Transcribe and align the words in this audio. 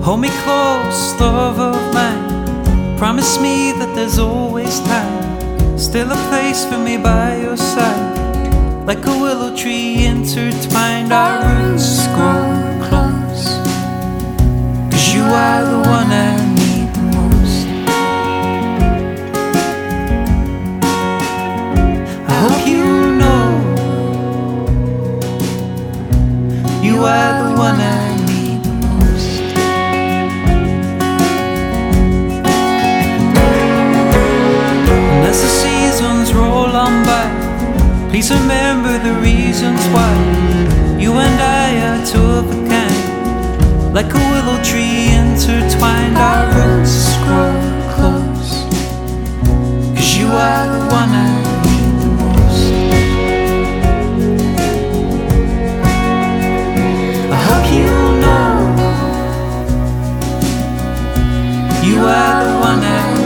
lost 0.00 1.20
love 1.20 1.58
of 1.58 1.94
mine. 1.94 2.96
Promise 2.96 3.38
me 3.40 3.72
that 3.72 3.94
there's 3.94 4.18
always 4.18 4.80
time, 4.80 5.78
still 5.78 6.10
a 6.10 6.16
place 6.28 6.64
for 6.64 6.78
me 6.78 6.96
by 6.96 7.36
your 7.40 7.56
side. 7.56 8.18
Like 8.86 9.04
a 9.06 9.10
willow 9.10 9.54
tree 9.56 10.06
intertwined, 10.06 11.12
our 11.12 11.38
roots 11.44 12.06
grow 12.08 12.78
close. 12.88 13.58
Cause 14.90 15.14
you 15.14 15.22
are 15.22 15.64
the 15.64 15.78
one 15.88 16.10
I 16.10 16.36
need 16.60 16.88
the 16.94 17.02
most. 17.16 17.66
I 22.28 22.34
hope 22.44 22.66
you 22.66 22.86
know 23.20 23.44
you 26.82 26.96
are 27.04 27.32
the 27.48 27.54
one 27.58 27.80
I 27.80 27.89
please 38.20 38.32
remember 38.38 38.98
the 38.98 39.14
reasons 39.22 39.80
why 39.94 40.12
you 40.98 41.14
and 41.14 41.40
I 41.40 41.80
are 41.88 42.04
two 42.04 42.20
of 42.20 42.50
a 42.50 42.68
kind. 42.68 43.94
Like 43.94 44.12
a 44.12 44.18
willow 44.18 44.62
tree 44.62 45.08
intertwined, 45.08 46.18
our 46.18 46.44
roots 46.52 47.16
grow 47.24 47.54
close. 47.94 48.52
Cause 49.96 50.18
you 50.18 50.26
are 50.26 50.66
the 50.74 50.80
one 51.00 51.08
I 51.08 51.30
need 51.64 51.94
the 52.02 52.10
most. 52.20 52.64
I 57.32 57.38
hope 57.48 57.66
you 57.72 57.90
know 58.22 58.52
you 61.88 61.98
are 62.04 62.44
the 62.44 62.56
one 62.68 62.80
I 62.84 63.19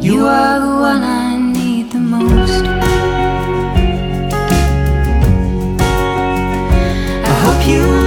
You 0.00 0.26
are 0.26 0.60
the 0.60 0.66
one 0.66 1.02
I 1.02 1.36
need 1.36 1.90
the 1.90 1.98
most. 1.98 2.64
I 7.24 7.32
hope 7.42 7.68
you. 7.68 7.97